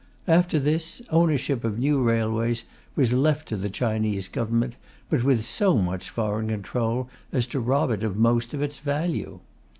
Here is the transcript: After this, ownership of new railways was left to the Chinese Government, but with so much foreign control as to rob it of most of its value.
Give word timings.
After 0.27 0.57
this, 0.59 1.03
ownership 1.11 1.63
of 1.63 1.77
new 1.77 2.01
railways 2.01 2.63
was 2.95 3.13
left 3.13 3.47
to 3.49 3.55
the 3.55 3.69
Chinese 3.69 4.27
Government, 4.27 4.75
but 5.11 5.23
with 5.23 5.45
so 5.45 5.77
much 5.77 6.09
foreign 6.09 6.47
control 6.47 7.07
as 7.31 7.45
to 7.53 7.59
rob 7.59 7.91
it 7.91 8.01
of 8.01 8.17
most 8.17 8.55
of 8.55 8.63
its 8.63 8.79
value. 8.79 9.41